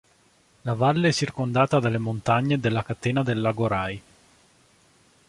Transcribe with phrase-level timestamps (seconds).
[0.63, 4.01] La valle è circondata dalle montagne della Catena del Lagorai.